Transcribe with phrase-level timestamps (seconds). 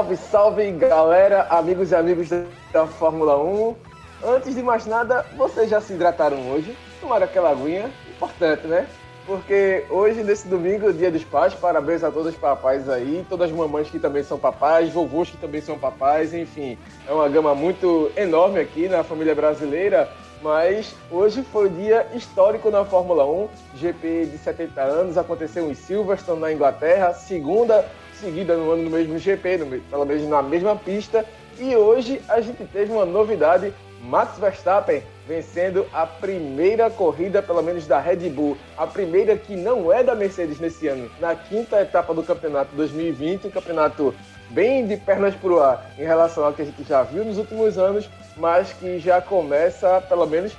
[0.00, 2.30] Salve, salve galera, amigos e amigos
[2.72, 3.76] da Fórmula 1.
[4.24, 6.74] Antes de mais nada, vocês já se hidrataram hoje?
[7.02, 7.90] Tomaram aquela aguinha?
[8.08, 8.86] Importante, né?
[9.26, 13.54] Porque hoje, nesse domingo, dia dos pais, parabéns a todos os papais aí, todas as
[13.54, 18.10] mamães que também são papais, vovôs que também são papais, enfim, é uma gama muito
[18.16, 20.08] enorme aqui na família brasileira.
[20.40, 25.74] Mas hoje foi o dia histórico na Fórmula 1, GP de 70 anos, aconteceu em
[25.74, 27.84] Silverstone, na Inglaterra, segunda
[28.20, 31.24] seguida no ano no mesmo GP, no, pelo menos na mesma pista.
[31.58, 37.86] E hoje a gente teve uma novidade: Max Verstappen vencendo a primeira corrida, pelo menos
[37.86, 42.12] da Red Bull, a primeira que não é da Mercedes nesse ano, na quinta etapa
[42.12, 44.14] do campeonato 2020, um campeonato
[44.50, 47.78] bem de pernas pro ar em relação ao que a gente já viu nos últimos
[47.78, 50.52] anos, mas que já começa, pelo menos,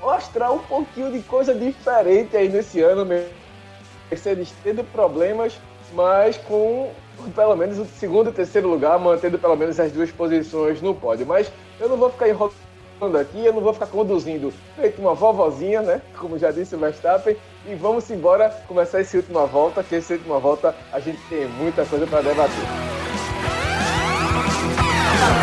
[0.00, 3.06] mostrar um pouquinho de coisa diferente aí nesse ano.
[4.10, 5.58] Mercedes tendo problemas,
[5.92, 6.90] mas com
[7.34, 11.26] pelo menos o segundo e terceiro lugar, mantendo pelo menos as duas posições no pódio.
[11.26, 12.54] Mas eu não vou ficar enrolando
[13.20, 16.00] aqui, eu não vou ficar conduzindo feito uma vovozinha, né?
[16.18, 17.36] Como já disse o Verstappen.
[17.66, 21.84] E vamos embora começar essa última volta, que essa última volta a gente tem muita
[21.86, 22.54] coisa para debater.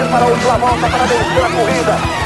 [0.10, 2.22] Para a última volta, para vencer corrida.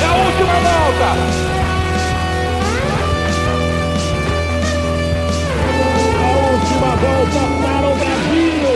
[0.00, 1.41] É a última volta!
[7.02, 8.70] Volta para o Brasil!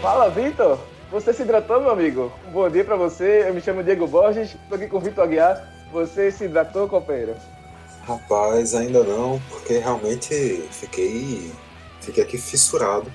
[0.00, 0.78] Fala, Vitor!
[1.10, 2.32] Você se hidratou, meu amigo?
[2.46, 3.44] Um bom dia para você.
[3.48, 5.68] Eu me chamo Diego Borges, estou aqui com o Vitor Aguiar.
[5.92, 7.34] Você se hidratou, companheiro?
[8.06, 11.52] Rapaz, ainda não, porque realmente fiquei,
[12.00, 13.12] fiquei aqui fissurado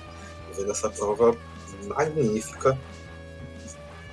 [0.54, 1.34] vendo essa prova
[1.86, 2.78] magnífica,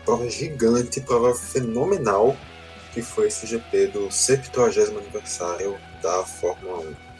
[0.05, 2.37] prova gigante, prova fenomenal
[2.93, 4.61] que foi esse GP do 70
[4.97, 7.12] aniversário da Fórmula 1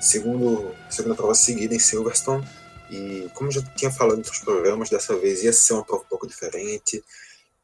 [0.00, 2.46] segundo, segunda prova seguida em Silverstone.
[2.90, 6.08] E como já tinha falado em outros programas, dessa vez ia ser uma prova um
[6.08, 7.02] pouco diferente.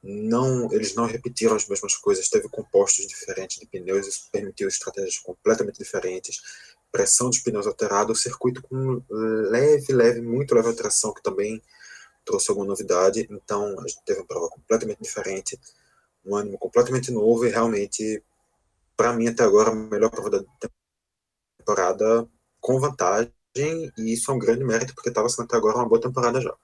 [0.02, 5.18] Não, eles não repetiram as mesmas coisas, teve compostos diferentes de pneus, isso permitiu estratégias
[5.18, 6.40] completamente diferentes.
[6.90, 11.62] Pressão dos pneus alterada, o circuito com leve, leve, muito leve alteração, que também
[12.24, 13.28] trouxe alguma novidade.
[13.30, 15.58] Então, a gente teve uma prova completamente diferente,
[16.26, 18.22] um ânimo completamente novo e realmente,
[18.96, 20.44] para mim, até agora, a melhor prova da
[21.62, 22.28] temporada
[22.60, 26.00] com vantagem, e isso é um grande mérito, porque estava sendo até agora uma boa
[26.00, 26.54] temporada já.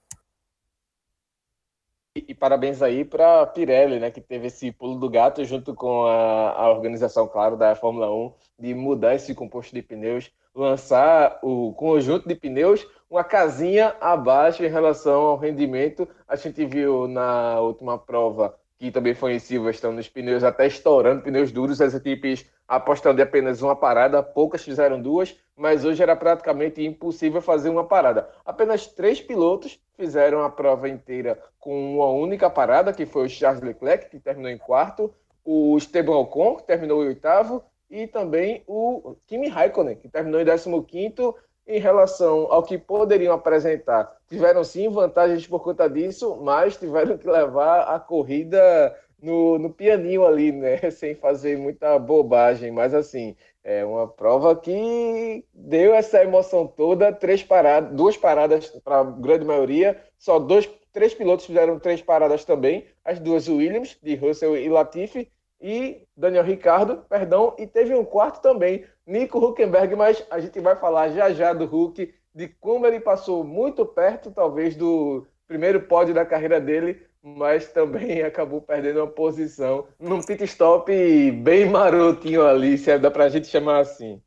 [2.17, 6.05] E, e parabéns aí para Pirelli, né, que teve esse pulo do gato junto com
[6.05, 11.73] a, a organização, claro, da Fórmula 1, de mudar esse composto de pneus, lançar o
[11.75, 16.07] conjunto de pneus uma casinha abaixo em relação ao rendimento.
[16.27, 21.23] A gente viu na última prova que também foi em Silverstone, nos pneus até estourando,
[21.23, 26.15] pneus duros, as equipes apostando em apenas uma parada, poucas fizeram duas, mas hoje era
[26.15, 28.29] praticamente impossível fazer uma parada.
[28.45, 33.63] Apenas três pilotos fizeram a prova inteira com uma única parada, que foi o Charles
[33.63, 35.13] Leclerc, que terminou em quarto,
[35.45, 40.45] o Esteban Ocon, que terminou em oitavo, e também o Kimi Raikkonen, que terminou em
[40.45, 41.35] décimo quinto,
[41.69, 47.29] em relação ao que poderiam apresentar, tiveram sim vantagens por conta disso, mas tiveram que
[47.29, 50.79] levar a corrida no, no pianinho ali, né?
[50.91, 52.71] Sem fazer muita bobagem.
[52.71, 59.01] Mas assim, é uma prova que deu essa emoção toda, três paradas, duas paradas para
[59.01, 64.15] a grande maioria, só dois, três pilotos fizeram três paradas também, as duas Williams, de
[64.15, 65.31] Russell e Latifi,
[65.61, 70.77] e Daniel Ricardo, perdão, e teve um quarto também, Nico Huckenberg, mas a gente vai
[70.77, 76.15] falar já já do Huck, de como ele passou muito perto, talvez, do primeiro pódio
[76.15, 80.93] da carreira dele, mas também acabou perdendo uma posição num pit stop
[81.33, 84.21] bem marotinho ali, se dá pra gente chamar assim.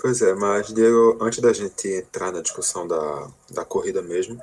[0.00, 4.40] Pois é, mas Diego, antes da gente entrar na discussão da, da corrida mesmo,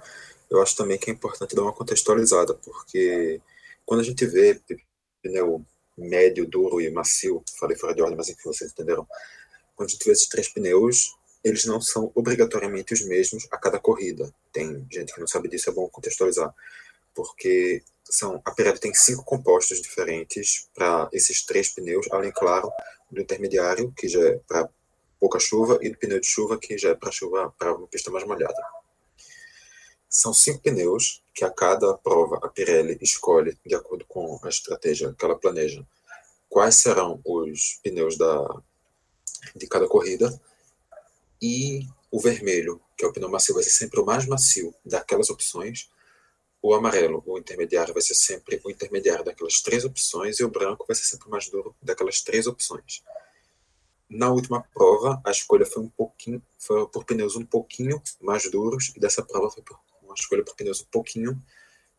[0.49, 3.39] eu acho também que é importante dar uma contextualizada, porque
[3.85, 4.59] quando a gente vê
[5.21, 5.63] pneu
[5.97, 9.07] médio, duro e macio, falei fora de ordem, mas enfim, vocês entenderam.
[9.75, 14.33] Quando gente vê esses três pneus, eles não são obrigatoriamente os mesmos a cada corrida.
[14.53, 16.53] Tem gente que não sabe disso, é bom contextualizar.
[17.13, 22.71] Porque são, a Pirelli tem cinco compostos diferentes para esses três pneus, além, claro,
[23.09, 24.69] do intermediário, que já é para
[25.19, 28.09] pouca chuva, e do pneu de chuva, que já é para chuva para uma pista
[28.09, 28.61] mais molhada.
[30.13, 35.15] São cinco pneus que a cada prova a Pirelli escolhe, de acordo com a estratégia
[35.17, 35.87] que ela planeja,
[36.49, 38.61] quais serão os pneus da,
[39.55, 40.29] de cada corrida.
[41.41, 45.29] E o vermelho, que é o pneu macio, vai ser sempre o mais macio daquelas
[45.29, 45.89] opções.
[46.61, 50.41] O amarelo, o intermediário, vai ser sempre o intermediário daquelas três opções.
[50.41, 53.01] E o branco vai ser sempre o mais duro daquelas três opções.
[54.09, 58.91] na última prova, a escolha foi um pouquinho, foi por pneus um pouquinho mais duros,
[58.93, 59.79] e dessa prova foi por
[60.11, 61.41] uma escolha por pneus um pouquinho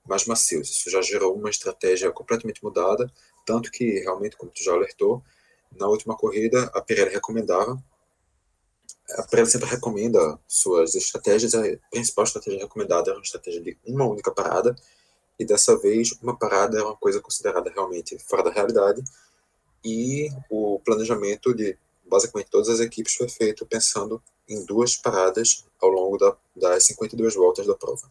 [0.07, 0.71] mais macios.
[0.71, 3.11] Isso já gerou uma estratégia completamente mudada,
[3.47, 5.23] tanto que realmente, como tu já alertou,
[5.77, 7.83] na última corrida a Pirelli recomendava,
[9.11, 14.07] a Pirelli sempre recomenda suas estratégias, a principal estratégia recomendada era uma estratégia de uma
[14.07, 14.77] única parada,
[15.39, 19.03] e dessa vez uma parada era uma coisa considerada realmente fora da realidade,
[19.85, 24.23] e o planejamento de basicamente todas as equipes foi feito pensando
[24.53, 28.03] em duas paradas ao longo da, das 52 voltas da prova.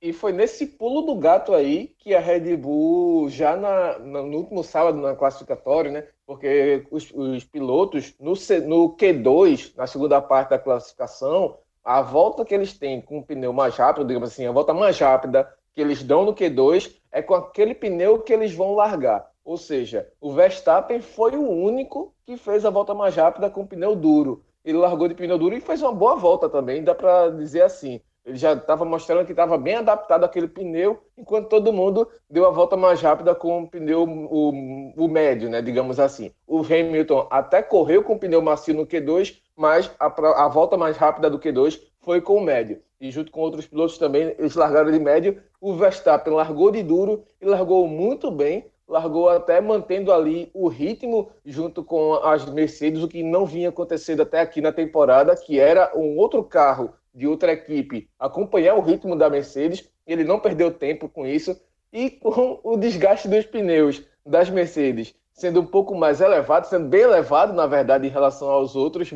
[0.00, 4.62] E foi nesse pulo do gato aí que a Red Bull, já na, no último
[4.62, 6.06] sábado, na classificatória, né?
[6.24, 8.32] Porque os, os pilotos, no,
[8.66, 13.52] no Q2, na segunda parte da classificação, a volta que eles têm com o pneu
[13.52, 17.34] mais rápido, digamos assim, a volta mais rápida que eles dão no Q2 é com
[17.34, 19.28] aquele pneu que eles vão largar.
[19.48, 23.96] Ou seja, o Verstappen foi o único que fez a volta mais rápida com pneu
[23.96, 24.44] duro.
[24.62, 27.98] Ele largou de pneu duro e fez uma boa volta também, dá para dizer assim.
[28.26, 32.50] Ele já estava mostrando que estava bem adaptado àquele pneu, enquanto todo mundo deu a
[32.50, 36.30] volta mais rápida com o pneu o, o médio, né, digamos assim.
[36.46, 40.98] O Hamilton até correu com o pneu macio no Q2, mas a, a volta mais
[40.98, 42.82] rápida do Q2 foi com o médio.
[43.00, 45.40] E junto com outros pilotos também, eles largaram de médio.
[45.58, 51.30] O Verstappen largou de duro e largou muito bem, largou até mantendo ali o ritmo
[51.44, 55.92] junto com as Mercedes, o que não vinha acontecendo até aqui na temporada, que era
[55.94, 59.88] um outro carro de outra equipe acompanhar o ritmo da Mercedes.
[60.06, 61.60] Ele não perdeu tempo com isso
[61.92, 67.02] e com o desgaste dos pneus das Mercedes sendo um pouco mais elevado, sendo bem
[67.02, 69.08] elevado, na verdade, em relação aos outros,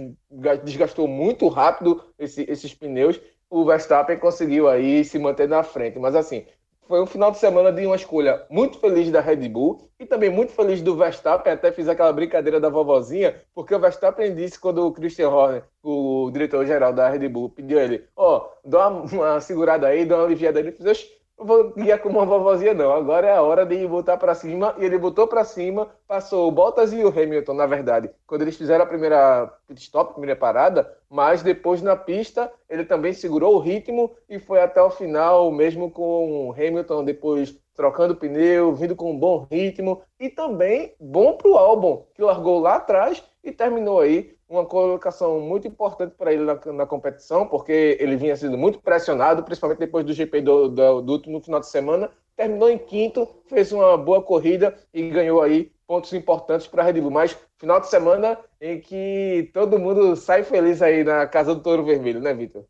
[0.62, 3.20] desgastou muito rápido esse, esses pneus.
[3.50, 5.98] O Verstappen conseguiu aí se manter na frente.
[5.98, 6.46] Mas assim,
[6.92, 10.28] foi um final de semana de uma escolha muito feliz da Red Bull e também
[10.28, 11.50] muito feliz do Verstappen.
[11.50, 16.30] Até fiz aquela brincadeira da vovozinha, porque o Verstappen disse quando o Christian Horner, o
[16.30, 20.60] diretor-geral da Red Bull, pediu ele: Ó, oh, dá uma, segurada aí, dá uma aliviada.
[20.60, 22.92] Ele fez: vou como uma vovozinha, não.
[22.92, 24.74] Agora é a hora de botar para cima.
[24.78, 28.56] E ele botou para cima, passou o Bottas e o Hamilton, na verdade, quando eles
[28.56, 30.96] fizeram a primeira pit stop, primeira parada.
[31.10, 35.90] Mas depois na pista, ele também segurou o ritmo e foi até o final, mesmo
[35.90, 40.02] com o Hamilton depois trocando pneu, vindo com um bom ritmo.
[40.18, 45.40] E também bom para o Albon, que largou lá atrás e terminou aí uma colocação
[45.40, 50.04] muito importante para ele na, na, competição, porque ele vinha sendo muito pressionado, principalmente depois
[50.04, 52.10] do GP do, do, do, último final de semana.
[52.36, 57.00] Terminou em quinto, fez uma boa corrida e ganhou aí pontos importantes para a Red
[57.00, 57.10] Bull.
[57.10, 61.84] Mas final de semana em que todo mundo sai feliz aí na casa do Touro
[61.84, 62.64] Vermelho, né, Vitor?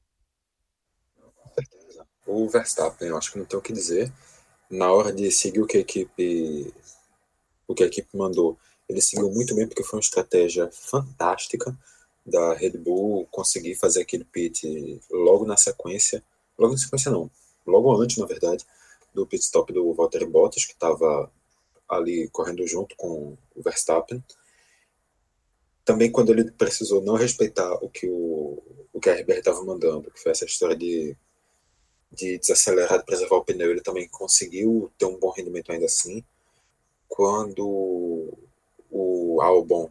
[1.21, 2.07] Com certeza.
[2.27, 4.13] O Verstappen, eu acho que não tem o que dizer.
[4.73, 6.73] Na hora de seguir o que a equipe,
[7.69, 8.59] o que a equipe mandou.
[8.89, 11.77] Ele seguiu muito bem porque foi uma estratégia fantástica
[12.25, 16.25] da Red Bull conseguir fazer aquele pit logo na sequência,
[16.59, 17.31] logo na sequência não,
[17.67, 18.65] logo antes, na verdade,
[19.13, 21.31] do pit stop do Valtteri Bottas, que estava
[21.87, 24.25] ali correndo junto com o Verstappen.
[25.85, 30.11] Também quando ele precisou não respeitar o que o, o que a RBR estava mandando,
[30.11, 31.15] que foi essa história de,
[32.13, 36.23] de desacelerar, de preservar o pneu, ele também conseguiu ter um bom rendimento ainda assim.
[37.09, 38.33] Quando
[38.91, 39.89] o álbum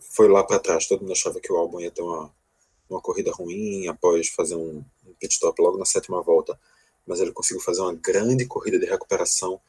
[0.00, 0.86] foi lá para trás.
[0.86, 2.30] Todo mundo achava que o álbum ia ter uma,
[2.88, 6.58] uma corrida ruim após fazer um, um pit stop logo na sétima volta,
[7.06, 9.60] mas ele conseguiu fazer uma grande corrida de recuperação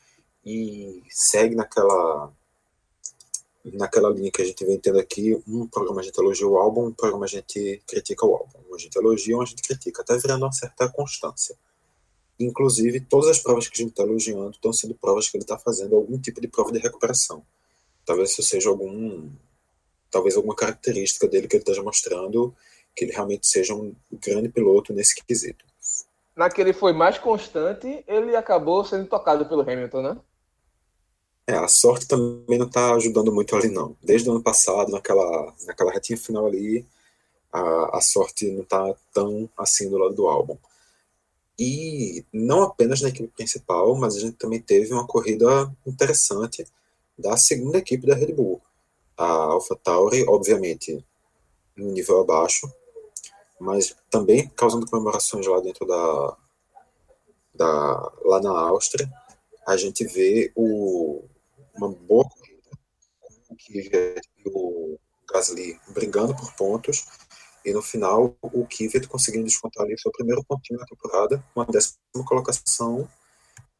[0.45, 2.31] e segue naquela
[3.73, 6.85] naquela linha que a gente vem tendo aqui, um programa a gente elogia o álbum,
[6.85, 8.59] um programa a gente critica o álbum.
[8.69, 11.57] Um a gente elogia, um a gente critica, até virando uma certa constância.
[12.39, 15.57] Inclusive, todas as provas que a gente está elogiando estão sendo provas que ele está
[15.57, 17.43] fazendo algum tipo de prova de recuperação.
[18.05, 19.29] Talvez isso seja algum.
[20.09, 22.55] Talvez alguma característica dele que ele esteja mostrando
[22.95, 25.63] que ele realmente seja um grande piloto nesse quesito.
[26.35, 30.17] Na que ele foi mais constante, ele acabou sendo tocado pelo Hamilton, né?
[31.45, 33.95] É, a sorte também não está ajudando muito ali, não.
[34.03, 36.85] Desde o ano passado, naquela, naquela retinha final ali,
[37.53, 40.57] a, a sorte não está tão assim do lado do álbum.
[41.59, 46.65] E não apenas na equipe principal, mas a gente também teve uma corrida interessante
[47.17, 48.61] da segunda equipe da Red Bull.
[49.17, 51.03] A AlphaTauri, obviamente,
[51.75, 52.71] no nível abaixo,
[53.59, 56.37] mas também causando comemorações lá dentro da,
[57.55, 59.09] da lá na Áustria.
[59.65, 61.23] A gente vê o,
[61.75, 62.69] uma boa corrida
[64.43, 64.57] com o
[64.93, 64.99] o
[65.31, 67.05] Gasly brigando por pontos
[67.67, 71.99] e no final o Kvyat conseguindo descontar ali seu primeiro pontinho na temporada, uma décima
[72.25, 73.05] colocação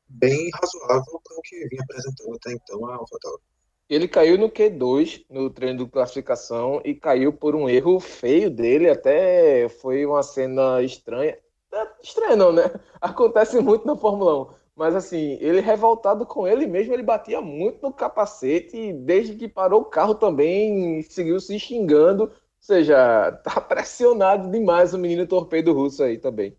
[0.09, 3.41] bem razoável para o que vinha apresentando até então a AlphaTauri.
[3.89, 8.89] Ele caiu no Q2 no treino de classificação e caiu por um erro feio dele,
[8.89, 11.37] até foi uma cena estranha.
[11.71, 12.63] É, estranha não, né?
[12.99, 14.57] Acontece muito na Fórmula 1.
[14.75, 19.47] Mas assim, ele revoltado com ele mesmo, ele batia muito no capacete e desde que
[19.47, 22.29] parou o carro também seguiu se xingando.
[22.59, 26.55] Seja, tá pressionado demais o menino torpedo russo aí também.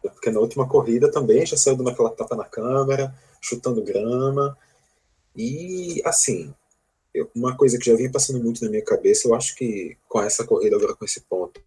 [0.00, 4.56] Porque na última corrida também já saiu dando aquela tapa na câmera, chutando grama.
[5.36, 6.52] E assim,
[7.34, 10.44] uma coisa que já vinha passando muito na minha cabeça, eu acho que com essa
[10.44, 11.60] corrida agora com esse ponto,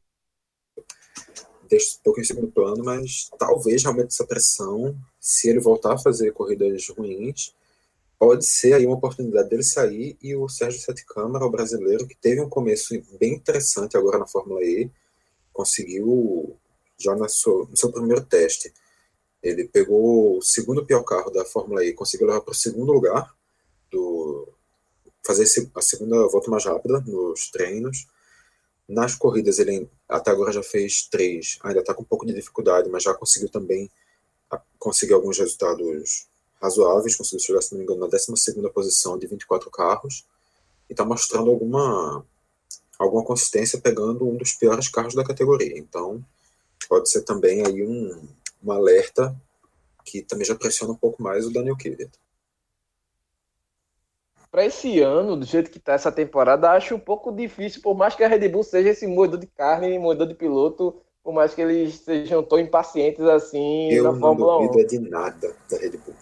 [1.70, 5.98] deixa um pouco em segundo plano, mas talvez realmente essa pressão, se ele voltar a
[5.98, 7.54] fazer corridas ruins,
[8.18, 12.16] pode ser aí uma oportunidade dele sair e o Sérgio Sete Câmara, o brasileiro, que
[12.16, 14.90] teve um começo bem interessante agora na Fórmula E,
[15.52, 16.58] conseguiu
[16.98, 18.74] já no seu, no seu primeiro teste.
[19.44, 23.34] Ele pegou o segundo pior carro da Fórmula E, conseguiu levar para o segundo lugar,
[23.92, 24.48] do
[25.26, 28.08] fazer a segunda volta mais rápida nos treinos,
[28.88, 32.88] nas corridas, ele até agora já fez três, ainda está com um pouco de dificuldade,
[32.90, 33.90] mas já conseguiu também
[34.78, 36.28] conseguir alguns resultados
[36.66, 40.26] razoáveis, conseguiu chegar, se não me engano, na 12 posição de 24 carros,
[40.90, 42.26] e está mostrando alguma,
[43.00, 45.78] alguma consistência pegando um dos piores carros da categoria.
[45.78, 46.24] Então,
[46.90, 48.28] pode ser também aí um,
[48.64, 49.36] um alerta
[50.04, 52.12] que também já pressiona um pouco mais o Daniel Kvyat
[54.56, 58.16] para esse ano, do jeito que está essa temporada, acho um pouco difícil, por mais
[58.16, 61.62] que a Red Bull seja esse moedor de carne, moedor de piloto, por mais que
[61.62, 64.62] eles sejam tão impacientes assim eu na Fórmula 1.
[64.62, 66.16] Eu não duvido de nada da Red Bull.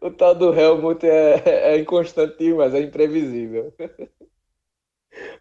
[0.00, 3.72] O tal do Helmut é, é inconstante mas é imprevisível.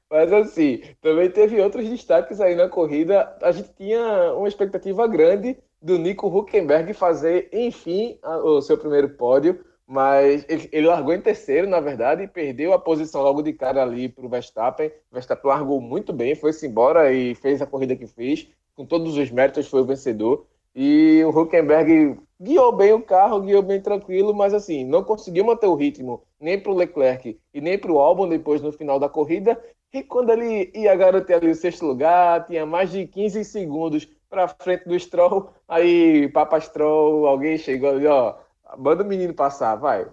[0.09, 3.37] Mas assim, também teve outros destaques aí na corrida.
[3.41, 9.63] A gente tinha uma expectativa grande do Nico Huckenberg fazer, enfim, o seu primeiro pódio
[9.89, 13.81] mas ele, ele, largou em terceiro, na verdade, e perdeu a posição logo de cara
[13.81, 14.89] ali para o Verstappen.
[15.09, 19.17] O Verstappen largou muito bem, foi-se embora e fez a corrida que fez, com todos
[19.17, 20.45] os méritos, foi o vencedor.
[20.81, 25.67] E o Huckenberg guiou bem o carro, guiou bem tranquilo, mas assim, não conseguiu manter
[25.67, 29.09] o ritmo nem para o Leclerc e nem para o Albon depois no final da
[29.09, 29.61] corrida.
[29.91, 34.47] E quando ele ia garantir ali o sexto lugar, tinha mais de 15 segundos para
[34.47, 38.35] frente do Stroll, aí Papa Stroll, alguém chegou ali, ó
[38.77, 40.07] Manda o menino passar, vai.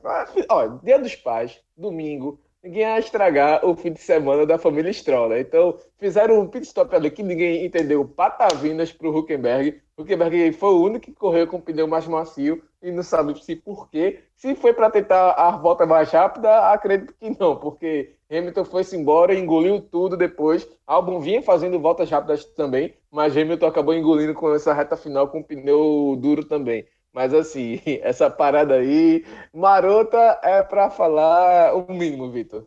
[0.48, 5.28] Ó, dia dos pais, domingo, ninguém ia estragar o fim de semana da família Stroll,
[5.28, 5.40] né?
[5.40, 9.80] Então, fizeram um pit stop ali que ninguém entendeu patavinas Huckenberg.
[9.96, 13.42] O Huckenberg foi o único que correu com o pneu mais macio e não sabe
[13.42, 14.20] se por quê.
[14.34, 19.34] Se foi para tentar a volta mais rápida, acredito que não, porque Hamilton foi-se embora
[19.34, 20.68] engoliu tudo depois.
[20.86, 25.38] Albon vinha fazendo voltas rápidas também, mas Hamilton acabou engolindo com essa reta final com
[25.38, 26.84] o pneu duro também.
[27.16, 32.66] Mas assim, essa parada aí, marota é para falar o mínimo, Vitor.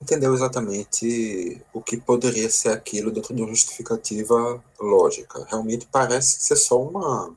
[0.00, 5.44] Entendeu exatamente o que poderia ser aquilo dentro de uma justificativa lógica.
[5.48, 7.36] Realmente parece ser só uma,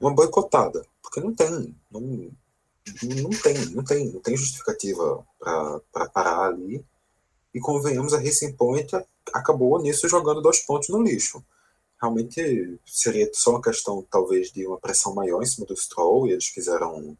[0.00, 6.46] uma boicotada, porque não tem, não, não tem, não tem, não tem justificativa para parar
[6.46, 6.82] ali.
[7.52, 8.90] E convenhamos, a Racing Point
[9.34, 11.44] acabou nisso jogando dois pontos no lixo
[12.00, 16.32] realmente seria só uma questão, talvez, de uma pressão maior em cima do Stroll, e
[16.32, 17.16] eles quiseram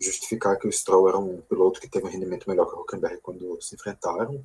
[0.00, 3.18] justificar que o Stroll era um piloto que teve um rendimento melhor que o Huckenberg
[3.22, 4.44] quando se enfrentaram.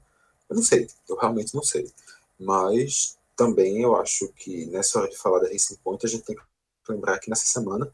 [0.50, 1.92] Eu não sei, eu realmente não sei.
[2.40, 6.36] Mas também eu acho que nessa hora de falar da Racing Point, a gente tem
[6.36, 6.44] que
[6.92, 7.94] lembrar que nessa semana,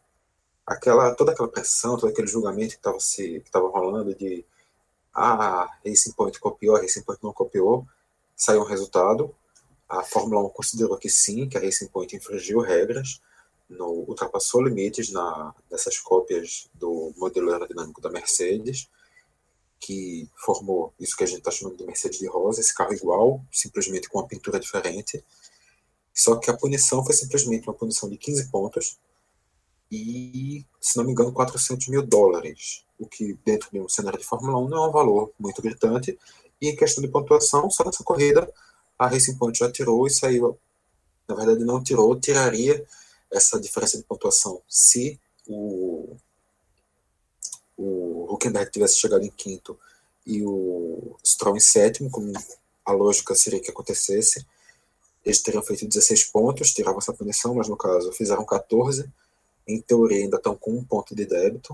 [0.66, 4.46] aquela, toda aquela pressão, todo aquele julgamento que estava que estava rolando de
[5.14, 7.88] ah, Racing Point copiou, Racing Point não copiou,
[8.36, 9.34] saiu um resultado,
[9.88, 13.22] a Fórmula 1 considerou que sim, que a Racing Point infringiu regras,
[13.70, 15.54] no, ultrapassou limites na,
[16.04, 18.90] cópias do modelo aerodinâmico da Mercedes,
[19.80, 23.42] que formou isso que a gente está chamando de Mercedes de rosa, esse carro igual,
[23.52, 25.24] simplesmente com uma pintura diferente.
[26.14, 28.98] Só que a punição foi simplesmente uma punição de 15 pontos
[29.92, 34.26] e, se não me engano, 400 mil dólares, o que dentro de um cenário de
[34.26, 36.18] Fórmula 1 não é um valor muito gritante.
[36.60, 38.52] E em questão de pontuação, só nessa corrida
[38.98, 40.58] a Racing Point já tirou e saiu.
[41.28, 42.86] Na verdade, não tirou, tiraria
[43.32, 46.16] essa diferença de pontuação se o,
[47.78, 49.78] o Huckenberg tivesse chegado em quinto
[50.26, 52.32] e o Stroll em sétimo, como
[52.86, 54.46] a lógica seria que acontecesse.
[55.24, 59.10] Eles teriam feito 16 pontos, tiravam essa punição, mas no caso fizeram 14.
[59.68, 61.74] Em teoria, ainda estão com um ponto de débito,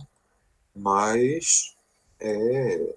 [0.76, 1.76] mas
[2.20, 2.96] é,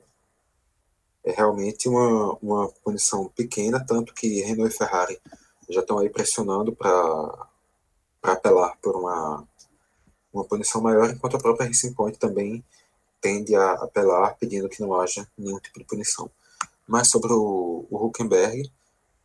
[1.27, 5.21] é realmente uma, uma punição pequena, tanto que Renault e Ferrari
[5.69, 7.49] já estão aí pressionando para
[8.23, 9.45] apelar por uma,
[10.33, 12.65] uma punição maior, enquanto a própria Racing Point também
[13.21, 16.31] tende a apelar pedindo que não haja nenhum tipo de punição.
[16.87, 18.71] Mas sobre o, o Huckenberg,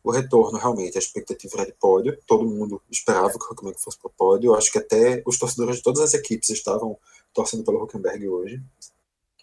[0.02, 3.98] o retorno realmente, a expectativa era de pódio, todo mundo esperava que o Huckenberg fosse
[3.98, 6.98] para o pódio, acho que até os torcedores de todas as equipes estavam
[7.32, 8.60] torcendo pelo Huckenberg hoje,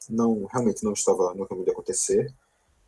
[0.09, 2.35] não realmente não estava no caminho de acontecer,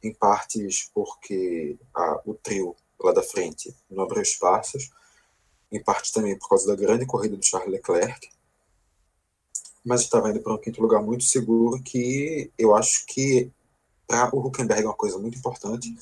[0.04, 1.78] em partes porque
[2.26, 4.92] o trio lá da frente não abriu espaços,
[5.72, 8.30] em parte também por causa da grande corrida do Charles Leclerc,
[9.84, 13.52] mas estava indo para um quinto lugar muito seguro que eu acho que
[14.08, 15.96] para o Huckenberg é uma coisa muito importante,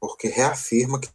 [0.00, 1.08] porque reafirma que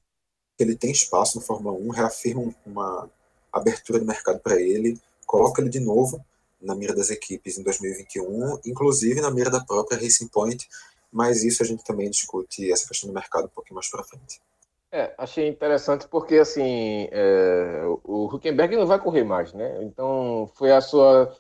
[0.60, 3.10] ele tem espaço no Fórmula 1, reafirma uma
[3.52, 6.24] abertura de mercado para ele, coloca ele de novo
[6.62, 10.68] na mira das equipes em 2021, inclusive na mira da própria Racing Point,
[11.12, 14.40] mas isso a gente também discute essa questão do mercado um pouquinho mais para frente.
[14.92, 19.84] É, achei interessante porque assim é, o Huckenberg não vai correr mais, né?
[19.84, 21.36] Então foi a sua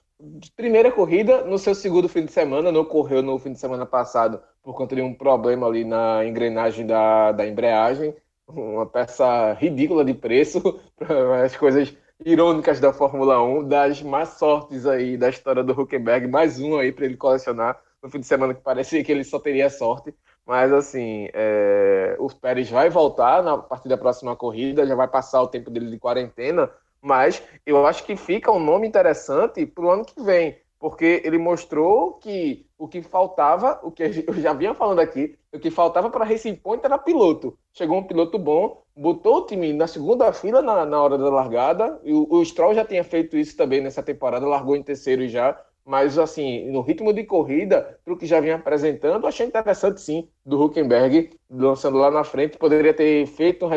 [0.55, 4.41] primeira corrida no seu segundo fim de semana, não correu no fim de semana passado
[4.61, 8.15] por conta de um problema ali na engrenagem da, da embreagem,
[8.47, 10.79] uma peça ridícula de preço,
[11.43, 16.59] as coisas irônicas da Fórmula 1, das más sortes aí da história do Huckenberg, mais
[16.59, 19.69] um aí para ele colecionar no fim de semana que parecia que ele só teria
[19.69, 20.13] sorte.
[20.45, 25.41] Mas assim, é, o Pérez vai voltar na partir da próxima corrida, já vai passar
[25.41, 29.91] o tempo dele de quarentena, mas eu acho que fica um nome interessante para o
[29.91, 34.73] ano que vem, porque ele mostrou que o que faltava, o que eu já vinha
[34.73, 37.57] falando aqui, o que faltava para Racing Point era piloto.
[37.73, 41.99] Chegou um piloto bom, botou o time na segunda fila na, na hora da largada,
[42.03, 45.59] e o, o Stroll já tinha feito isso também nessa temporada, largou em terceiro já,
[45.89, 50.29] mas, assim, no ritmo de corrida, para o que já vinha apresentando, achei interessante, sim,
[50.45, 53.69] do Huckenberg, lançando lá na frente, poderia ter feito um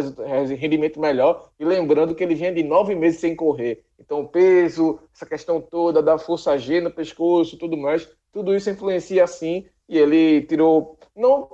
[0.54, 1.48] rendimento melhor.
[1.58, 3.82] E lembrando que ele vinha de nove meses sem correr.
[3.98, 8.68] Então, o peso, essa questão toda da força G no pescoço, tudo mais, tudo isso
[8.68, 9.64] influencia, sim.
[9.88, 11.48] E ele tirou, não,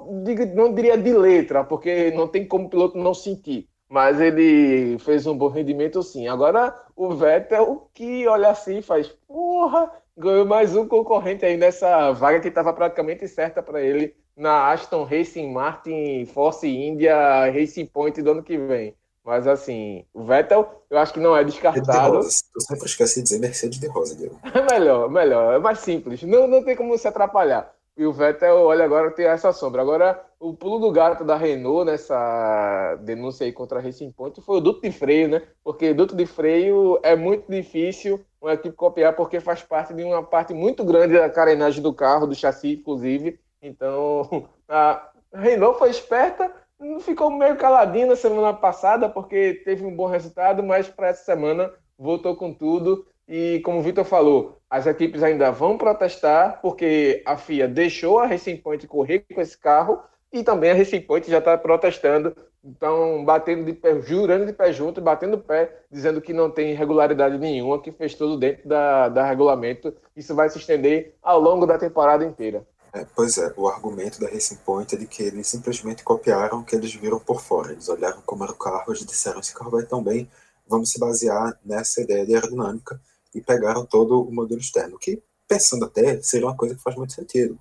[0.56, 5.26] não diria de letra, porque não tem como o piloto não sentir mas ele fez
[5.26, 6.28] um bom rendimento sim.
[6.28, 12.40] Agora o Vettel que olha assim faz, porra, ganhou mais um concorrente aí nessa vaga
[12.40, 18.32] que estava praticamente certa para ele na Aston Racing Martin Force India Racing Point do
[18.32, 18.94] ano que vem.
[19.24, 22.20] Mas assim, o Vettel eu acho que não é descartado.
[22.20, 24.38] De Eu sempre esqueci de dizer Mercedes de Rosa, Diego.
[24.52, 26.22] É melhor, melhor, é mais simples.
[26.22, 27.72] Não, não tem como se atrapalhar.
[27.96, 29.82] E o Vettel, olha, agora tem essa sombra.
[29.82, 34.58] Agora, o pulo do gato da Renault nessa denúncia aí contra a Racing Point foi
[34.58, 35.42] o duto de freio, né?
[35.64, 40.22] Porque duto de freio é muito difícil uma equipe copiar, porque faz parte de uma
[40.22, 43.40] parte muito grande da carenagem do carro, do chassi, inclusive.
[43.60, 46.52] Então, a Renault foi esperta,
[47.00, 51.72] ficou meio caladinha na semana passada, porque teve um bom resultado, mas para essa semana
[51.98, 53.06] voltou com tudo.
[53.26, 58.26] E como o Vitor falou, as equipes ainda vão protestar, porque a FIA deixou a
[58.26, 60.00] Racing Point correr com esse carro
[60.32, 64.72] e também a Racing Point já está protestando, então batendo de pé, jurando de pé
[64.72, 69.26] junto, batendo pé, dizendo que não tem irregularidade nenhuma, que fez tudo dentro da, da
[69.26, 69.94] regulamento.
[70.16, 72.66] Isso vai se estender ao longo da temporada inteira.
[72.92, 76.64] É, pois é, o argumento da Racing Point é de que eles simplesmente copiaram o
[76.64, 77.72] que eles viram por fora.
[77.72, 80.28] Eles olharam como era o carro, eles disseram: esse carro vai tão bem,
[80.66, 83.00] vamos se basear nessa ideia de aerodinâmica
[83.34, 87.12] e pegaram todo o modelo externo, que, pensando até, seria uma coisa que faz muito
[87.12, 87.58] sentido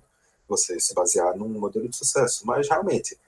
[0.48, 2.46] você se basear num modelo de sucesso.
[2.46, 3.18] Mas realmente,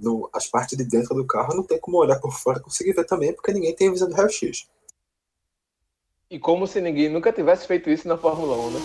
[0.00, 2.92] no, as partes de dentro do carro não tem como olhar por fora e conseguir
[2.92, 4.68] ver também, porque ninguém tem visão do raio-x.
[6.30, 8.80] E como se ninguém nunca tivesse feito isso na Fórmula 1, né?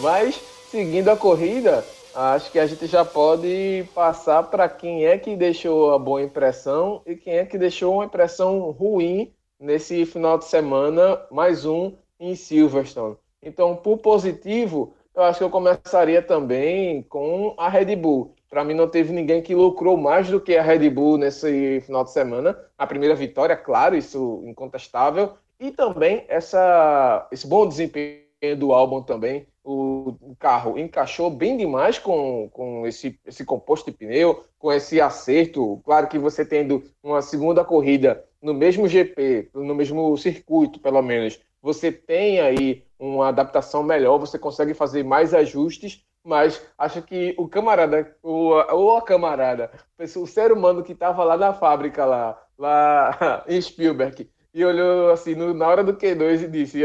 [0.00, 1.84] Mas, seguindo a corrida,
[2.14, 7.02] acho que a gente já pode passar para quem é que deixou a boa impressão
[7.04, 12.34] e quem é que deixou uma impressão ruim nesse final de semana, mais um em
[12.34, 13.16] Silverstone.
[13.42, 18.34] Então, por positivo, eu acho que eu começaria também com a Red Bull.
[18.48, 22.04] Para mim, não teve ninguém que lucrou mais do que a Red Bull nesse final
[22.04, 22.58] de semana.
[22.76, 25.34] A primeira vitória, claro, isso incontestável.
[25.58, 29.46] E também essa, esse bom desempenho do álbum também.
[29.62, 35.80] O, carro encaixou bem demais com, com esse, esse composto de pneu, com esse acerto.
[35.84, 41.38] Claro que você tendo uma segunda corrida no mesmo GP, no mesmo circuito, pelo menos,
[41.62, 47.48] você tem aí uma adaptação melhor, você consegue fazer mais ajustes, mas acho que o
[47.48, 53.42] camarada, o, ou a camarada, o ser humano que estava lá na fábrica, lá, lá
[53.48, 56.82] em Spielberg, e olhou assim no, na hora do Q2 e disse: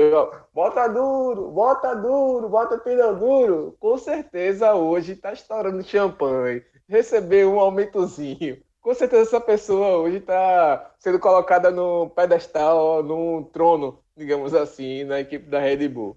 [0.54, 3.76] bota duro, bota duro, bota pneu duro.
[3.80, 10.94] Com certeza hoje está estourando champanhe, recebeu um aumentozinho com certeza essa pessoa hoje está
[11.00, 16.16] sendo colocada no pedestal, no trono, digamos assim, na equipe da Red Bull.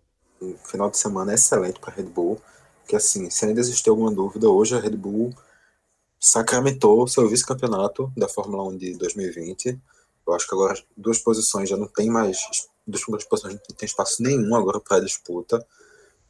[0.66, 2.38] Final de semana é excelente para a Red Bull,
[2.86, 5.32] que assim, se ainda existir alguma dúvida, hoje a Red Bull
[6.20, 9.80] sacramentou seu vice-campeonato da Fórmula 1 de 2020.
[10.26, 12.36] Eu acho que agora duas posições já não tem mais,
[12.86, 15.66] duas posições não tem espaço nenhum agora para a disputa.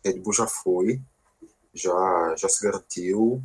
[0.04, 1.02] Red Bull já foi,
[1.74, 3.42] já, já se garantiu,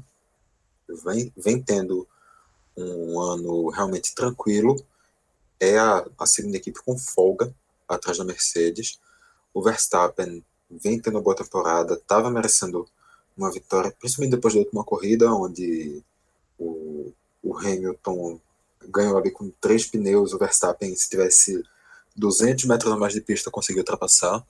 [1.03, 2.07] vem, vem tendo
[2.77, 4.75] um ano realmente tranquilo.
[5.59, 7.53] É a, a segunda equipe com folga
[7.87, 8.99] atrás da Mercedes.
[9.53, 12.87] O Verstappen vem tendo uma boa temporada, estava merecendo
[13.37, 16.03] uma vitória, principalmente depois da última corrida, onde
[16.57, 18.39] o, o Hamilton
[18.87, 21.63] ganhou ali com três pneus, o Verstappen, se tivesse
[22.15, 24.45] 200 metros a mais de pista, conseguiu ultrapassar.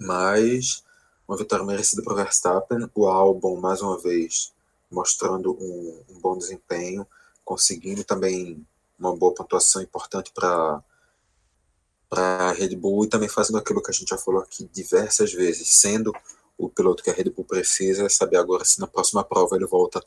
[0.00, 0.82] Mas
[1.28, 2.88] uma vitória merecida para o Verstappen.
[2.94, 4.52] O Albon, mais uma vez,
[4.90, 7.06] mostrando um, um bom desempenho,
[7.44, 8.66] conseguindo também
[8.98, 10.82] uma boa pontuação importante para
[12.10, 15.80] a Red Bull e também fazendo aquilo que a gente já falou aqui diversas vezes,
[15.80, 16.12] sendo
[16.56, 19.66] o piloto que a Red Bull precisa, é saber agora se na próxima prova ele
[19.66, 20.02] volta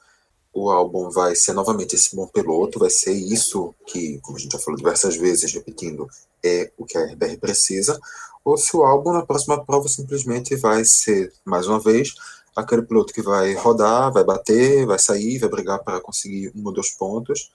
[0.54, 4.52] o álbum vai ser novamente esse bom piloto, vai ser isso que, como a gente
[4.52, 6.10] já falou diversas vezes, repetindo,
[6.44, 8.00] é o que a RBR precisa,
[8.44, 12.14] ou se o álbum na próxima prova simplesmente vai ser, mais uma vez,
[12.56, 16.74] aquele piloto que vai rodar, vai bater, vai sair, vai brigar para conseguir um ou
[16.74, 17.52] dois pontos,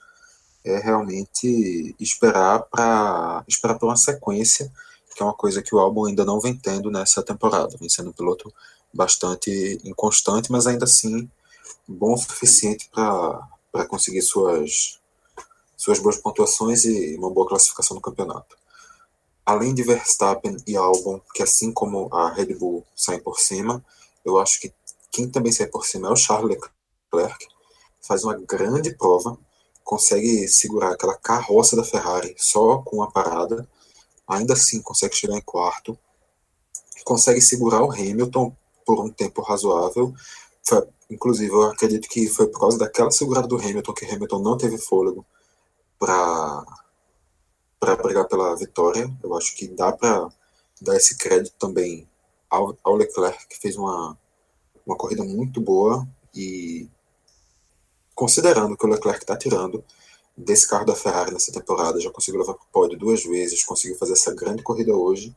[0.63, 4.71] é realmente esperar para esperar por uma sequência,
[5.15, 8.09] que é uma coisa que o álbum ainda não vem tendo nessa temporada, vem sendo
[8.09, 8.53] um piloto
[8.93, 11.29] bastante inconstante, mas ainda assim
[11.87, 14.99] bom o suficiente para conseguir suas,
[15.75, 18.57] suas boas pontuações e uma boa classificação no campeonato.
[19.45, 23.83] Além de Verstappen e Albon, que assim como a Red Bull saem por cima,
[24.25, 24.73] eu acho que
[25.11, 26.57] quem também sai por cima é o Charles
[27.11, 27.47] Leclerc,
[28.01, 29.37] faz uma grande prova,
[29.83, 33.67] consegue segurar aquela carroça da Ferrari só com uma parada,
[34.27, 35.97] ainda assim consegue chegar em quarto,
[37.03, 40.13] consegue segurar o Hamilton por um tempo razoável,
[41.09, 44.77] Inclusive, eu acredito que foi por causa daquela segurada do Hamilton que Hamilton não teve
[44.77, 45.25] fôlego
[45.97, 46.65] para
[47.79, 49.09] para brigar pela vitória.
[49.23, 50.27] Eu acho que dá para
[50.81, 52.09] dar esse crédito também
[52.49, 54.17] ao, ao, Leclerc, que fez uma,
[54.87, 56.89] uma corrida muito boa e
[58.15, 59.83] considerando que o Leclerc está tirando
[60.35, 63.97] desse carro da Ferrari nessa temporada, já conseguiu levar para o pódio duas vezes, conseguiu
[63.97, 65.35] fazer essa grande corrida hoje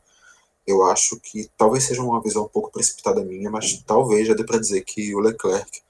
[0.65, 4.43] eu acho que talvez seja uma visão um pouco precipitada minha, mas talvez já dê
[4.43, 5.81] para dizer que o Leclerc,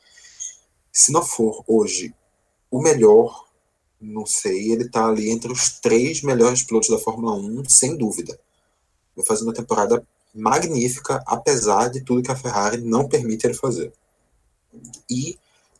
[0.91, 2.13] se não for hoje
[2.69, 3.45] o melhor,
[3.99, 8.39] não sei, ele está ali entre os três melhores pilotos da Fórmula 1, sem dúvida.
[9.15, 13.91] Vai fazer uma temporada magnífica, apesar de tudo que a Ferrari não permite ele fazer.
[15.09, 15.37] E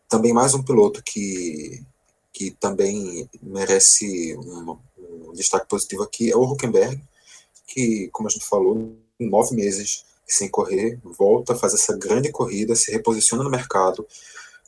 [0.09, 1.81] também mais um piloto que,
[2.33, 7.01] que também merece um, um destaque positivo aqui é o Huckenberg,
[7.65, 12.75] que, como a gente falou, em nove meses sem correr, volta, faz essa grande corrida,
[12.75, 14.05] se reposiciona no mercado,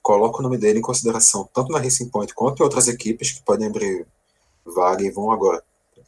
[0.01, 3.41] coloca o nome dele em consideração tanto na Racing Point quanto em outras equipes que
[3.43, 4.05] podem abrir
[4.65, 5.63] vaga e vão agora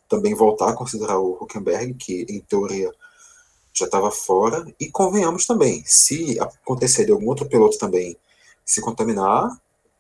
[0.08, 2.92] também voltar a considerar o Huckenberg, que em teoria
[3.76, 4.66] já estava fora.
[4.80, 8.18] E convenhamos também, se acontecer de algum outro piloto também
[8.66, 9.50] se contaminar,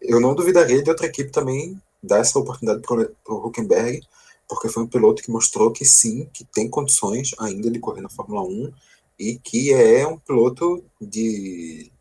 [0.01, 4.01] eu não duvidaria de outra equipe também dar essa oportunidade para o Huckenberg
[4.47, 8.09] porque foi um piloto que mostrou que sim, que tem condições ainda de correr na
[8.09, 8.71] Fórmula 1
[9.19, 11.91] e que é um piloto de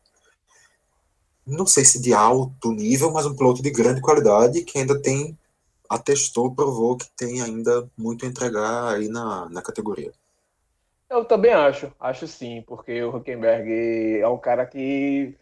[1.47, 5.39] não sei se de alto nível, mas um piloto de grande qualidade que ainda tem
[5.89, 10.13] atestou, provou que tem ainda muito a entregar aí na, na categoria.
[11.15, 15.37] Eu também acho, acho sim, porque o Huckenberg é um cara que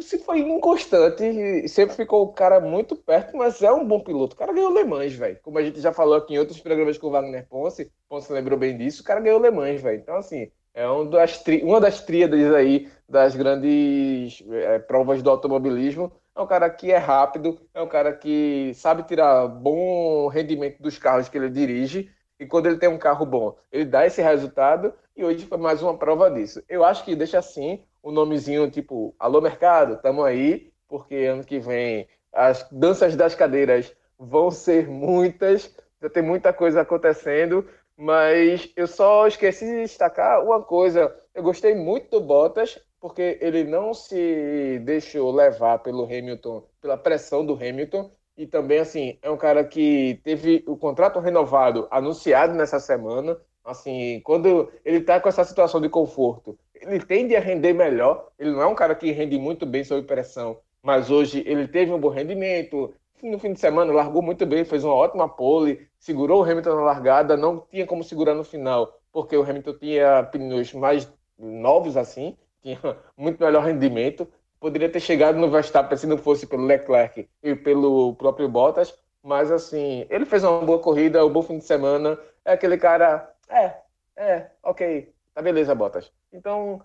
[0.00, 4.34] se foi inconstante, sempre ficou o cara muito perto, mas é um bom piloto.
[4.34, 5.38] O cara ganhou Le Mans, velho.
[5.42, 8.58] Como a gente já falou aqui em outros programas com o Wagner Ponce, Ponce lembrou
[8.58, 10.00] bem disso, o cara ganhou Le Mans, velho.
[10.00, 11.62] Então, assim, é um das tri...
[11.62, 16.10] uma das tríades aí das grandes é, provas do automobilismo.
[16.34, 20.98] É um cara que é rápido, é um cara que sabe tirar bom rendimento dos
[20.98, 22.10] carros que ele dirige.
[22.44, 24.92] E quando ele tem um carro bom, ele dá esse resultado.
[25.16, 26.62] E hoje foi mais uma prova disso.
[26.68, 31.58] Eu acho que deixa assim um nomezinho tipo Alô Mercado, tamo aí, porque ano que
[31.58, 38.86] vem as danças das cadeiras vão ser muitas, já tem muita coisa acontecendo, mas eu
[38.86, 41.16] só esqueci de destacar uma coisa.
[41.34, 47.46] Eu gostei muito do Bottas, porque ele não se deixou levar pelo Hamilton, pela pressão
[47.46, 52.80] do Hamilton, e também, assim, é um cara que teve o contrato renovado anunciado nessa
[52.80, 53.36] semana.
[53.64, 58.28] Assim, quando ele está com essa situação de conforto ele tende a render melhor.
[58.38, 61.92] Ele não é um cara que rende muito bem sob pressão, mas hoje ele teve
[61.92, 66.42] um bom rendimento, no fim de semana largou muito bem, fez uma ótima pole, segurou
[66.42, 70.72] o Hamilton na largada, não tinha como segurar no final, porque o Hamilton tinha pneus
[70.74, 72.78] mais novos assim, tinha
[73.16, 74.28] muito melhor rendimento.
[74.64, 79.52] Poderia ter chegado no Verstappen se não fosse pelo Leclerc e pelo próprio Bottas, mas
[79.52, 82.18] assim, ele fez uma boa corrida, um bom fim de semana.
[82.42, 83.74] É aquele cara, é,
[84.16, 86.10] é, ok, tá beleza, Bottas.
[86.32, 86.80] Então,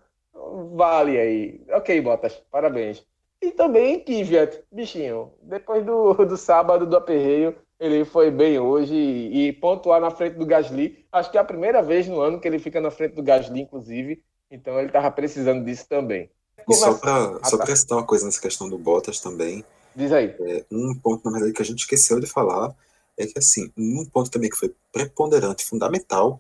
[0.76, 1.65] vale aí.
[1.72, 3.08] Ok, Bottas, parabéns.
[3.42, 9.48] E também Kvyat, bichinho, depois do, do sábado do aperreio, ele foi bem hoje e,
[9.48, 11.08] e pontuar na frente do Gasly.
[11.13, 13.62] Acho que é a primeira vez no ano que ele fica na frente do Gasly,
[13.62, 14.22] inclusive.
[14.52, 16.30] Então ele estava precisando disso também.
[16.67, 19.63] E só para só pra citar uma coisa nessa questão do Bottas também.
[19.95, 20.36] Diz aí.
[20.39, 22.76] É, um ponto, na verdade, que a gente esqueceu de falar
[23.17, 26.39] é que, assim, um ponto também que foi preponderante, fundamental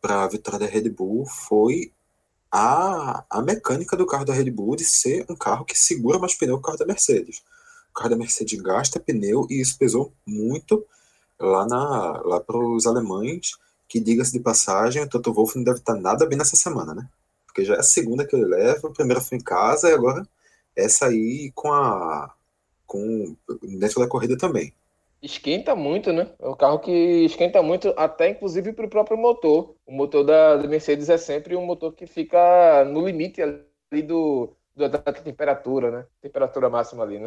[0.00, 1.92] para a vitória da Red Bull foi
[2.50, 6.34] a, a mecânica do carro da Red Bull de ser um carro que segura mais
[6.34, 7.42] pneu que o carro da Mercedes.
[7.90, 10.84] O carro da Mercedes gasta pneu e isso pesou muito
[11.38, 13.52] lá, na, lá para os alemães,
[13.88, 17.08] que, diga-se de passagem, o Toto Wolff não deve estar nada bem nessa semana, né?
[17.60, 20.26] Porque já é a segunda que ele leva, a primeira foi em casa e agora
[20.74, 22.34] essa aí com a.
[22.86, 24.72] com dentro da corrida também.
[25.22, 26.30] Esquenta muito, né?
[26.38, 26.90] É um carro que
[27.26, 29.74] esquenta muito, até inclusive para o próprio motor.
[29.84, 34.88] O motor da, Mercedes é sempre um motor que fica no limite ali do, do,
[34.88, 36.06] da temperatura, né?
[36.22, 37.26] Temperatura máxima ali, né?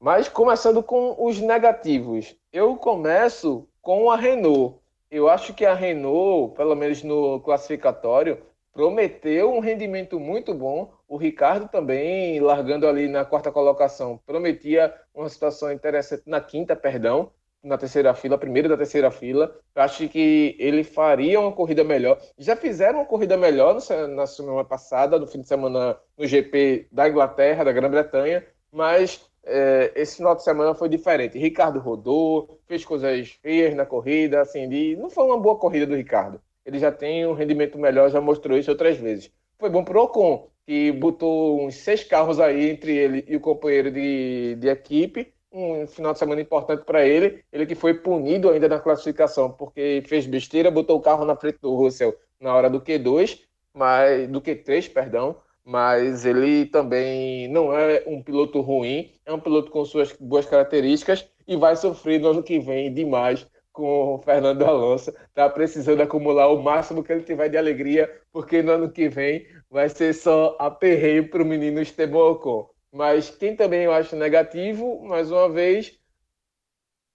[0.00, 2.34] Mas começando com os negativos.
[2.52, 4.80] Eu começo com a Renault.
[5.08, 10.92] Eu acho que a Renault, pelo menos no classificatório, prometeu um rendimento muito bom.
[11.06, 17.30] O Ricardo também, largando ali na quarta colocação, prometia uma situação interessante na quinta, perdão,
[17.62, 19.54] na terceira fila, primeiro da terceira fila.
[19.74, 22.18] Eu acho que ele faria uma corrida melhor.
[22.38, 27.08] Já fizeram uma corrida melhor na semana passada, no fim de semana no GP da
[27.08, 31.38] Inglaterra, da Grã-Bretanha, mas é, esse final de semana foi diferente.
[31.38, 34.96] Ricardo rodou, fez coisas feias na corrida, assim, de...
[34.96, 38.56] não foi uma boa corrida do Ricardo ele já tem um rendimento melhor, já mostrou
[38.56, 39.30] isso outras vezes.
[39.58, 43.40] Foi bom para o Ocon, que botou uns seis carros aí entre ele e o
[43.40, 45.32] companheiro de, de equipe.
[45.52, 47.44] Um final de semana importante para ele.
[47.52, 51.58] Ele que foi punido ainda na classificação porque fez besteira, botou o carro na frente
[51.60, 53.40] do Russell na hora do Q2,
[53.72, 55.36] mas do Q3, perdão.
[55.64, 61.28] Mas ele também não é um piloto ruim, é um piloto com suas boas características
[61.46, 65.12] e vai sofrer no ano que vem demais com o Fernando Alonso.
[65.34, 69.46] Tá precisando acumular o máximo que ele tiver de alegria, porque no ano que vem
[69.70, 72.70] vai ser só aperreio para o menino Esteban Ocon.
[72.92, 75.98] Mas quem também eu acho negativo, mais uma vez,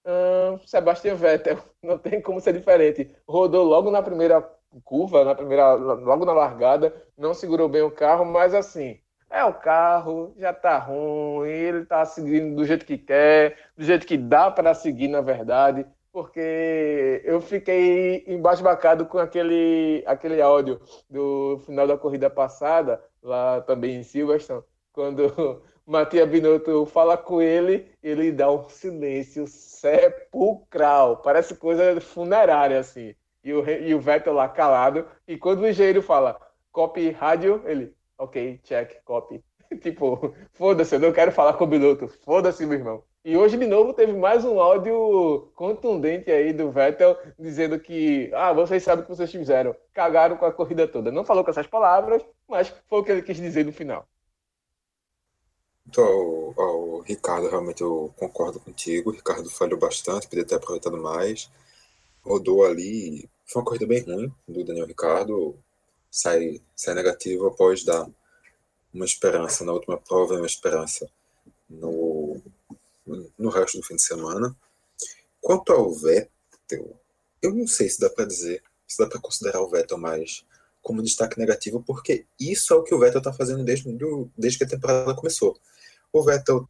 [0.06, 1.60] uh, Sebastian Vettel.
[1.84, 3.16] Não tem como ser diferente.
[3.28, 4.42] Rodou logo na primeira
[4.84, 9.54] curva, na primeira, logo na largada, não segurou bem o carro, mas assim, é o
[9.54, 14.52] carro, já tá ruim, ele tá seguindo do jeito que quer, do jeito que dá
[14.52, 21.98] para seguir, na verdade porque eu fiquei embasbacado com aquele, aquele áudio do final da
[21.98, 28.68] corrida passada, lá também em Silverstone, quando Matias Binotto fala com ele, ele dá um
[28.68, 33.16] silêncio sepulcral, parece coisa funerária, assim.
[33.44, 36.38] E o, e o Vettel lá calado, e quando o engenheiro fala
[36.72, 39.44] copy rádio, ele, ok, check, copy.
[39.82, 43.04] tipo, foda-se, eu não quero falar com o Binotto, foda-se, meu irmão.
[43.28, 48.54] E hoje, de novo, teve mais um áudio contundente aí do Vettel dizendo que, ah,
[48.54, 51.12] vocês sabem o que vocês fizeram, cagaram com a corrida toda.
[51.12, 54.08] Não falou com essas palavras, mas foi o que ele quis dizer no final.
[55.86, 59.10] Então, ao, Ricardo, realmente eu concordo contigo.
[59.10, 61.52] O Ricardo falhou bastante, poderia ter aproveitado mais.
[62.24, 63.30] Rodou ali.
[63.46, 65.54] Foi uma corrida bem ruim do Daniel Ricardo.
[66.10, 68.08] Sai, sai negativo após dar
[68.94, 71.12] uma esperança na última prova, uma esperança
[73.38, 74.56] no resto do fim de semana.
[75.42, 77.00] Quanto ao Vettel,
[77.42, 80.46] eu não sei se dá para dizer, se dá para considerar o Vettel mais
[80.82, 83.86] como destaque negativo, porque isso é o que o Vettel está fazendo desde,
[84.38, 85.60] desde que a temporada começou.
[86.14, 86.68] O Vettel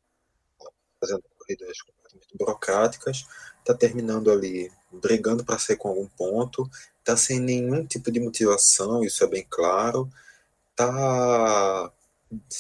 [0.60, 0.70] tá
[1.00, 3.26] fazendo corridas completamente burocráticas,
[3.60, 6.70] está terminando ali brigando para sair com algum ponto,
[7.00, 10.10] está sem nenhum tipo de motivação, isso é bem claro,
[10.72, 11.92] está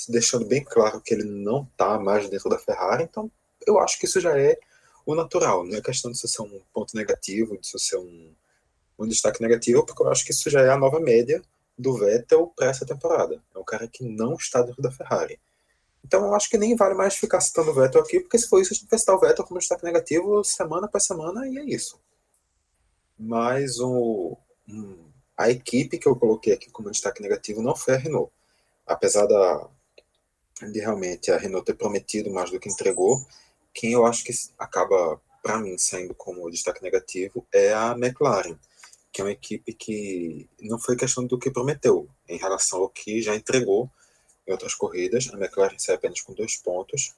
[0.07, 3.31] deixando bem claro que ele não está mais dentro da Ferrari, então
[3.67, 4.57] eu acho que isso já é
[5.05, 8.33] o natural, não é questão de isso ser um ponto negativo, de isso ser um,
[8.99, 11.41] um destaque negativo, porque eu acho que isso já é a nova média
[11.77, 13.41] do Vettel para essa temporada.
[13.53, 15.39] É um cara que não está dentro da Ferrari.
[16.03, 18.61] Então eu acho que nem vale mais ficar citando o Vettel aqui, porque se for
[18.61, 21.63] isso, a gente vai citar o Vettel como destaque negativo semana para semana e é
[21.63, 21.99] isso.
[23.19, 24.97] Mas o, um,
[25.37, 28.31] a equipe que eu coloquei aqui como destaque negativo não foi a Renault.
[28.85, 29.69] Apesar da,
[30.71, 33.25] de realmente a Renault ter prometido mais do que entregou,
[33.77, 38.57] quem eu acho que acaba, para mim, saindo como destaque negativo é a McLaren,
[39.13, 43.21] que é uma equipe que não foi questão do que prometeu em relação ao que
[43.21, 43.87] já entregou
[44.47, 45.29] em outras corridas.
[45.31, 47.13] A McLaren sai apenas com dois pontos.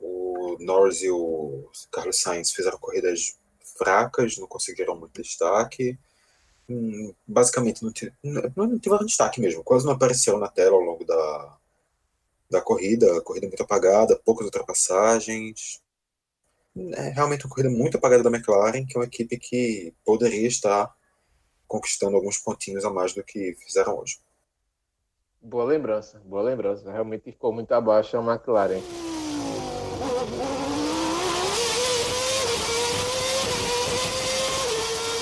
[0.00, 3.36] O Norris e o Carlos Sainz fizeram corridas
[3.78, 5.96] fracas, não conseguiram muito destaque.
[6.68, 7.92] Hum, basicamente, não,
[8.56, 9.62] não tiveram destaque mesmo.
[9.62, 11.56] Quase não apareceram na tela ao longo da,
[12.50, 13.20] da corrida.
[13.22, 15.80] Corrida muito apagada, poucas ultrapassagens.
[16.94, 20.94] É realmente uma corrida muito apagada da McLaren, que é uma equipe que poderia estar
[21.66, 24.18] conquistando alguns pontinhos a mais do que fizeram hoje.
[25.40, 26.90] Boa lembrança, boa lembrança.
[26.90, 28.82] Realmente ficou muito abaixo a McLaren.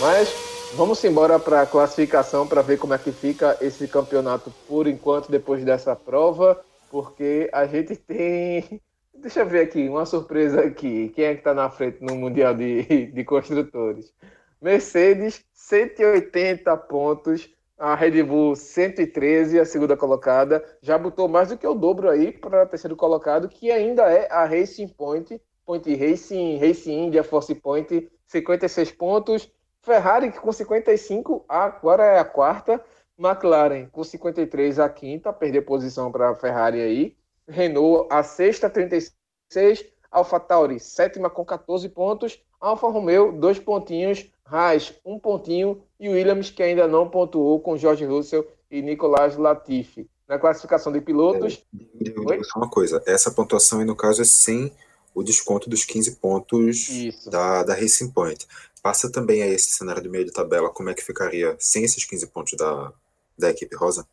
[0.01, 0.29] Mas
[0.75, 5.31] vamos embora para a classificação para ver como é que fica esse campeonato por enquanto
[5.31, 6.61] depois dessa prova,
[6.95, 8.81] porque a gente tem
[9.13, 11.09] Deixa eu ver aqui, uma surpresa aqui.
[11.09, 14.15] Quem é que está na frente no Mundial de, de Construtores?
[14.63, 17.51] Mercedes, 180 pontos.
[17.77, 20.65] A Red Bull, 113, a segunda colocada.
[20.81, 24.45] Já botou mais do que o dobro aí para terceiro colocado, que ainda é a
[24.45, 25.41] Racing Point.
[25.67, 29.53] Point Racing, Racing India, Force Point, 56 pontos.
[29.83, 32.81] Ferrari com 55, agora é a quarta.
[33.19, 37.17] McLaren com 53, a quinta, perdeu posição para a Ferrari aí.
[37.49, 39.85] Renault, a sexta, 36.
[40.11, 42.41] AlphaTauri, sétima com 14 pontos.
[42.61, 44.31] Alfa Romeo, dois pontinhos.
[44.45, 45.83] Haas, um pontinho.
[45.99, 50.09] E Williams, que ainda não pontuou com George Russell e Nicolas Latifi.
[50.27, 51.65] Na classificação de pilotos.
[51.75, 54.73] É, uma coisa, essa pontuação aí, no caso, é sem
[55.15, 56.89] o desconto dos 15 pontos
[57.27, 58.47] da, da Racing Point.
[58.83, 62.05] Passa também a esse cenário do meio de tabela, como é que ficaria sem esses
[62.05, 62.93] 15 pontos da,
[63.39, 64.07] da equipe rosa?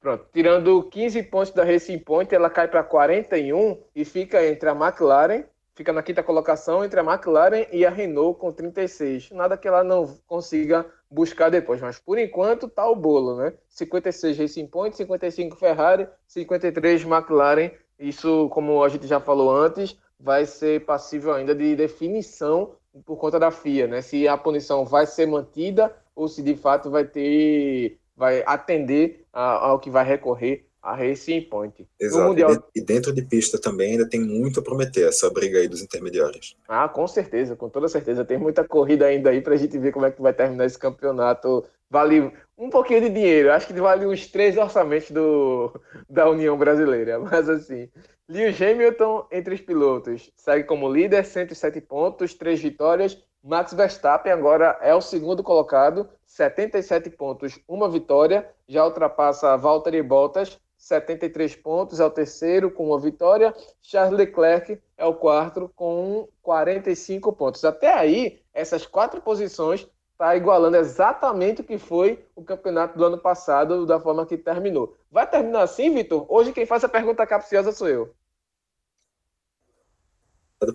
[0.00, 4.72] Pronto, tirando 15 pontos da Racing Point, ela cai para 41 e fica entre a
[4.72, 5.44] McLaren,
[5.76, 9.30] fica na quinta colocação, entre a McLaren e a Renault com 36.
[9.30, 13.52] Nada que ela não consiga buscar depois, mas por enquanto tá o bolo, né?
[13.68, 17.70] 56 Racing Point, 55 Ferrari, 53 McLaren.
[17.96, 23.38] Isso, como a gente já falou antes, vai ser passível ainda de definição por conta
[23.38, 24.02] da FIA, né?
[24.02, 29.80] Se a punição vai ser mantida ou se de fato vai ter vai atender ao
[29.80, 31.88] que vai recorrer a Racing Point.
[31.98, 32.28] Exato.
[32.28, 32.70] Mundial...
[32.72, 36.56] E dentro de pista também ainda tem muito a prometer essa briga aí dos intermediários.
[36.68, 38.24] Ah, com certeza, com toda certeza.
[38.24, 40.78] Tem muita corrida ainda aí para a gente ver como é que vai terminar esse
[40.78, 41.64] campeonato.
[41.90, 45.72] Vale um pouquinho de dinheiro, acho que vale uns três orçamentos do,
[46.08, 47.18] da União Brasileira.
[47.20, 47.88] Mas assim,
[48.28, 53.18] Lewis Hamilton entre os pilotos segue como líder, 107 pontos, três vitórias.
[53.42, 60.60] Max Verstappen agora é o segundo colocado, 77 pontos, uma vitória, já ultrapassa Valtteri Bottas,
[60.78, 63.54] 73 pontos, é o terceiro com uma vitória.
[63.80, 67.64] Charles Leclerc é o quarto com 45 pontos.
[67.64, 73.18] Até aí, essas quatro posições está igualando exatamente o que foi o campeonato do ano
[73.18, 74.96] passado, da forma que terminou.
[75.10, 76.26] Vai terminar assim, Vitor?
[76.28, 78.14] Hoje quem faz a pergunta capciosa sou eu.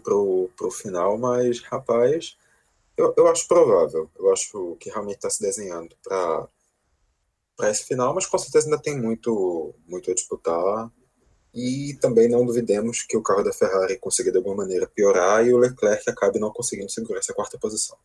[0.03, 2.37] Pro, pro final, mas rapaz,
[2.97, 4.09] eu, eu acho provável.
[4.17, 6.47] Eu acho que realmente está se desenhando para
[7.55, 10.91] para esse final, mas com certeza ainda tem muito, muito a disputar.
[11.51, 15.51] E também não duvidemos que o carro da Ferrari consiga de alguma maneira piorar e
[15.51, 17.97] o Leclerc acabe não conseguindo segurar essa quarta posição.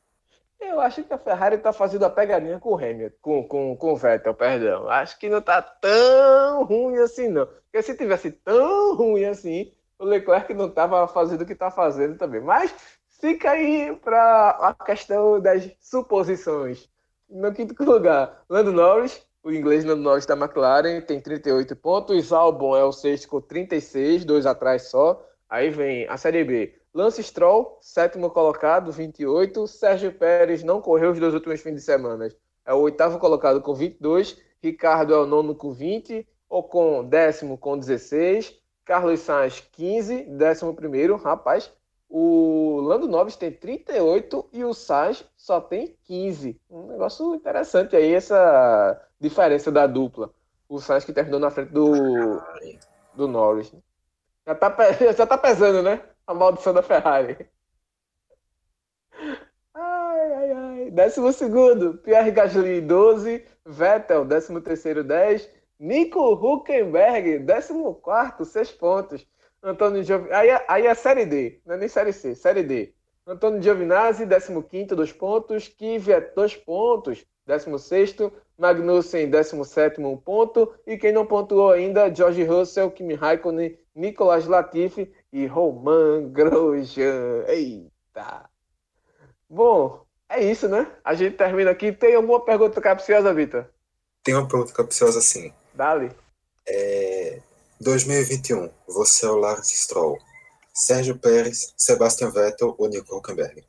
[0.58, 3.92] Eu acho que a Ferrari está fazendo a pegadinha com o Hamilton, com, com, com
[3.92, 4.88] o Vettel, perdão.
[4.88, 7.46] Acho que não está tão ruim assim, não.
[7.46, 12.16] Porque se tivesse tão ruim assim, o Leclerc não estava fazendo o que está fazendo
[12.16, 12.40] também.
[12.40, 12.74] Mas
[13.22, 16.90] Fica aí para a questão das suposições.
[17.30, 22.32] No quinto lugar, Lando Norris, o inglês Lando Norris da McLaren, tem 38 pontos.
[22.32, 25.24] Albon é o sexto com 36, dois atrás só.
[25.48, 26.74] Aí vem a Série B.
[26.92, 29.68] Lance Stroll, sétimo colocado, 28.
[29.68, 32.28] Sérgio Pérez não correu os dois últimos fins de semana.
[32.66, 34.36] É o oitavo colocado com 22.
[34.60, 36.26] Ricardo é o nono com 20.
[36.48, 38.52] Ocon, décimo com 16.
[38.84, 40.24] Carlos Sainz, 15.
[40.24, 41.14] Décimo primeiro.
[41.14, 41.72] Rapaz,
[42.14, 46.60] o Lando Norris tem 38 e o Sainz só tem 15.
[46.68, 50.30] Um negócio interessante aí, essa diferença da dupla.
[50.68, 52.38] O Sainz que terminou na frente do,
[53.14, 53.72] do Norris.
[54.46, 54.76] Já tá,
[55.16, 56.02] já tá pesando, né?
[56.26, 57.48] A maldição da Ferrari.
[59.72, 60.90] Ai, ai, ai.
[60.90, 63.42] Décimo segundo, Pierre Gasly, 12.
[63.64, 65.48] Vettel, décimo terceiro, 10.
[65.78, 69.26] Nico Huckenberg, décimo quarto, 6 pontos.
[69.62, 70.34] Antônio Giovinazzi.
[70.34, 72.92] Aí, é, aí é Série D, não é nem Série C, Série D.
[73.26, 75.68] Antônio Giovinazzi, 15, 2 pontos.
[75.68, 78.16] Kvyat, 2 pontos, 16.
[78.58, 80.74] Magnussen, 17, 1 ponto.
[80.86, 87.44] E quem não pontuou ainda, George Russell, Kimi Raikkonen, Nicolas Latifi e Roman Grosjean.
[87.46, 88.48] Eita!
[89.48, 90.90] Bom, é isso, né?
[91.04, 91.92] A gente termina aqui.
[91.92, 93.66] Tem alguma pergunta capciosa, Vitor?
[94.22, 95.52] Tem uma pergunta capciosa, sim.
[95.74, 96.10] Dali.
[96.66, 97.40] É...
[97.82, 100.16] 2021, você é o Lance Stroll.
[100.72, 103.64] Sérgio Pérez, Sebastian Vettel ou Nico Huckenberg?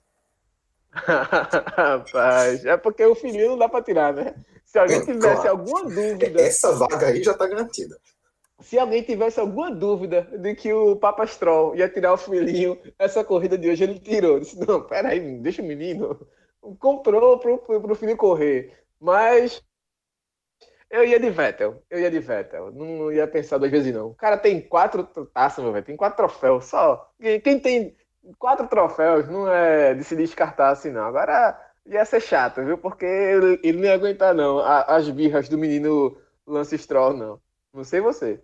[0.94, 4.36] Rapaz, é porque o filhinho não dá para tirar, né?
[4.66, 5.50] Se alguém tivesse claro.
[5.50, 6.42] alguma dúvida.
[6.42, 7.98] Essa vaga aí já está garantida.
[8.62, 13.24] Se alguém tivesse alguma dúvida de que o Papa Stroll ia tirar o filhinho, essa
[13.24, 14.40] corrida de hoje ele tirou.
[14.40, 16.26] Disse, não, peraí, deixa o menino.
[16.80, 18.72] Comprou pro, pro filho correr.
[19.02, 19.62] Mas
[20.94, 21.84] eu ia de Vettel.
[21.90, 22.72] Eu ia de Vettel.
[22.72, 24.10] Não ia pensar duas vezes, não.
[24.10, 25.84] O cara tem quatro taças, meu velho.
[25.84, 26.66] Tem quatro troféus.
[26.66, 27.12] Só.
[27.44, 27.98] Quem tem
[28.38, 31.04] quatro troféus não é de se descartar assim, não.
[31.04, 32.78] Agora ia ser chato, viu?
[32.78, 34.60] Porque ele, ele não ia aguentar, não.
[34.60, 36.16] As birras do menino
[36.46, 37.42] Lance Stroll, não.
[37.74, 38.40] Não sei você.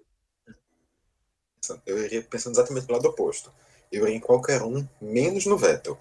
[1.86, 3.54] Eu iria pensando exatamente do lado oposto.
[3.92, 5.96] Eu iria em qualquer um, menos no Vettel.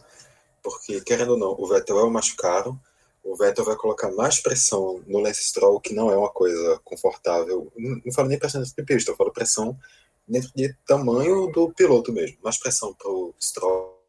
[0.63, 2.81] Porque, querendo ou não, o Vettel é o mais caro.
[3.29, 7.71] O Vettel vai colocar mais pressão no Lance Stroll, que não é uma coisa confortável.
[7.77, 9.79] Não, não falo nem pressão de pista, eu falo pressão
[10.27, 12.39] dentro de tamanho do piloto mesmo.
[12.43, 14.03] Mais pressão para o Stroll,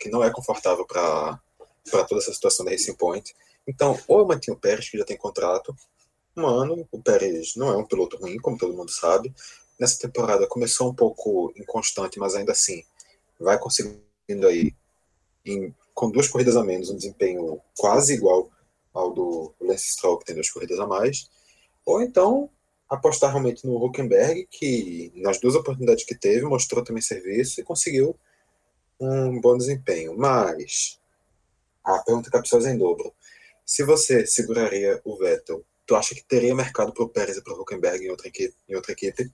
[0.00, 1.40] que não é confortável para
[2.08, 3.32] toda essa situação da Racing Point.
[3.64, 5.76] Então, ou eu mantenho o Pérez, que já tem contrato.
[6.36, 9.32] Um ano, o Pérez não é um piloto ruim, como todo mundo sabe.
[9.78, 12.82] Nessa temporada começou um pouco inconstante, mas ainda assim
[13.38, 14.74] vai conseguindo aí,
[15.46, 18.47] em, com duas corridas a menos, um desempenho quase igual
[18.98, 21.28] ao do Lance Stroll, que tem duas corridas a mais.
[21.84, 22.50] Ou então
[22.88, 28.18] apostar realmente no Huckenberg, que nas duas oportunidades que teve mostrou também serviço e conseguiu
[29.00, 30.16] um bom desempenho.
[30.16, 30.98] Mas
[31.84, 33.12] a pergunta capciosa é em dobro.
[33.64, 37.54] Se você seguraria o Vettel, tu acha que teria mercado para o Pérez e para
[37.54, 38.54] o Huckenberg em outra equipe?
[38.68, 39.30] Em outra equipe?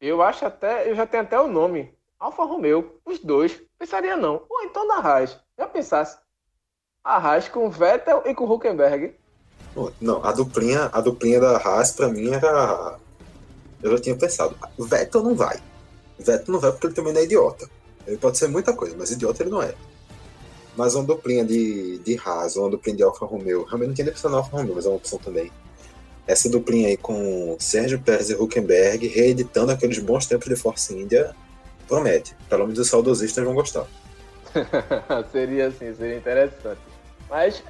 [0.00, 1.92] Eu acho até, eu já tenho até o nome.
[2.18, 3.60] Alfa Romeo, os dois.
[3.78, 4.46] Pensaria não.
[4.48, 5.38] Ou então na Haas.
[5.58, 6.18] Já pensasse.
[7.04, 9.14] A Haas com Vettel e com Huckenberg.
[10.00, 12.96] Não, a duplinha, a duplinha da Haas pra mim era.
[13.82, 14.56] Eu já tinha pensado.
[14.78, 15.60] Vettel não vai.
[16.18, 17.68] Vettel não vai porque ele também não é idiota.
[18.06, 19.74] Ele pode ser muita coisa, mas idiota ele não é.
[20.74, 23.64] Mas uma duplinha de, de Haas, uma duplinha de Alfa Romeo.
[23.64, 25.52] Realmente não tinha pensado na Alfa Romeo, mas é uma opção também.
[26.26, 31.36] Essa duplinha aí com Sérgio Pérez e Huckenberg, reeditando aqueles bons tempos de Force India,
[31.86, 32.34] promete.
[32.48, 33.86] Pelo menos os saudosistas vão gostar.
[35.30, 36.93] seria assim, seria interessante.
[37.28, 37.62] Mas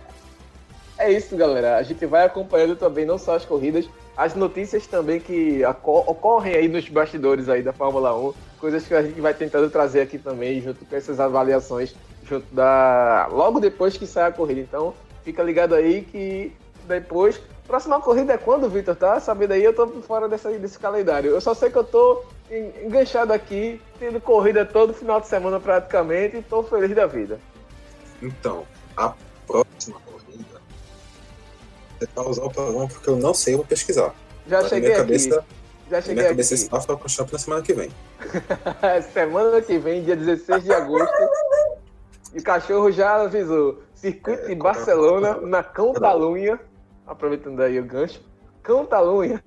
[0.99, 1.77] é isso, galera.
[1.77, 6.69] A gente vai acompanhando também não só as corridas, as notícias também que ocorrem aí
[6.69, 10.61] nos bastidores aí da Fórmula 1, coisas que a gente vai tentando trazer aqui também,
[10.61, 11.95] junto com essas avaliações,
[12.25, 13.29] junto da.
[13.31, 14.61] logo depois que sai a corrida.
[14.61, 14.95] Então,
[15.25, 16.53] fica ligado aí que
[16.87, 17.41] depois.
[17.67, 18.95] Próxima corrida é quando, Vitor?
[18.95, 19.65] Tá sabendo aí?
[19.65, 21.31] Eu tô fora dessa, desse calendário.
[21.31, 22.23] Eu só sei que eu tô
[22.85, 27.41] enganchado aqui, tendo corrida todo final de semana praticamente, e tô feliz da vida.
[28.23, 29.15] Então, a
[29.47, 30.01] próxima
[31.99, 34.15] tentar usar o programa porque eu não sei, eu vou pesquisar.
[34.47, 35.47] Já Mas cheguei minha cabeça, aqui.
[35.91, 36.63] Já cheguei minha cabeça aqui.
[36.65, 37.91] está para o na semana que vem.
[39.13, 41.15] semana que vem, dia 16 de agosto.
[42.35, 43.83] e o cachorro já avisou.
[43.95, 46.61] Circuito é, de Barcelona, na Cantalunha.
[47.07, 48.21] Aproveitando aí o gancho.
[48.63, 49.43] Cantalunha.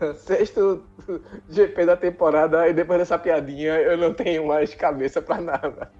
[0.16, 0.84] Sexto
[1.48, 5.92] GP da temporada e depois dessa piadinha eu não tenho mais cabeça para nada.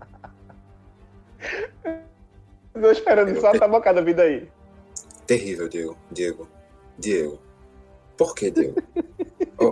[2.74, 4.48] Estou esperando só a tabocada vida aí.
[5.26, 5.96] Terrível, Diego.
[6.10, 6.48] Diego.
[6.98, 7.38] Diego.
[8.16, 8.76] Por que, Diego?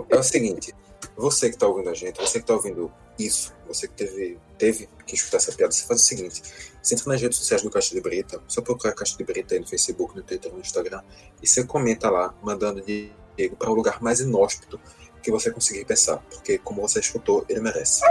[0.09, 0.73] é o seguinte,
[1.15, 4.89] você que está ouvindo a gente, você que está ouvindo isso, você que teve, teve
[5.05, 6.41] que escutar essa piada, você faz o seguinte:
[6.81, 9.59] você entra nas redes sociais do Caixa de Brita, só procurar Caixa de Brita aí
[9.59, 11.01] no Facebook, no Twitter, no Instagram,
[11.41, 14.79] e você comenta lá, mandando Diego para o um lugar mais inóspito
[15.21, 18.01] que você conseguir pensar, porque como você escutou, ele merece.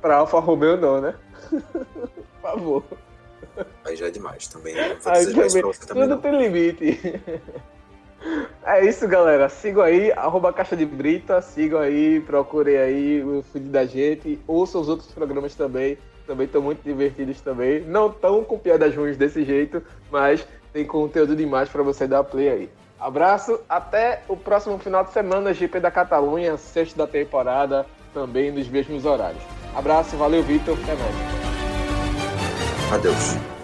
[0.00, 1.14] Para Alfa Romeo não, né?
[1.50, 2.84] Por favor.
[3.84, 4.74] Aí já é demais também.
[5.86, 6.22] Também, tudo não.
[6.22, 7.20] tem limite.
[8.64, 9.48] É isso, galera.
[9.48, 14.80] Sigam aí, arroba Caixa de Brita, sigam aí, procurem aí o feed da gente, ouçam
[14.80, 17.80] os outros programas também, também estão muito divertidos também.
[17.80, 22.48] Não tão com piadas ruins desse jeito, mas tem conteúdo demais para você dar play
[22.48, 22.70] aí.
[22.98, 27.84] Abraço, até o próximo final de semana, GP da Catalunha, sexto da temporada,
[28.14, 29.42] também nos mesmos horários.
[29.74, 31.41] Abraço, valeu, Vitor, até mais.
[32.92, 33.61] Adeus.